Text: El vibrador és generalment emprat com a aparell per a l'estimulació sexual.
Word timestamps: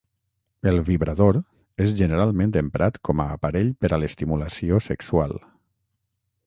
El 0.69 0.79
vibrador 0.85 1.37
és 1.85 1.93
generalment 1.99 2.57
emprat 2.63 2.99
com 3.09 3.23
a 3.25 3.29
aparell 3.37 3.71
per 3.85 3.93
a 3.93 4.01
l'estimulació 4.05 4.83
sexual. 4.91 5.41